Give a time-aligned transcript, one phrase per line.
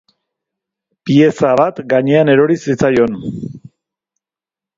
[1.07, 3.21] Pieza bat gainean erori zitzaion.